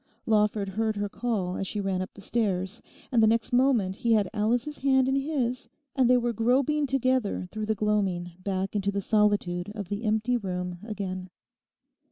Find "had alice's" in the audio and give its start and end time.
4.13-4.79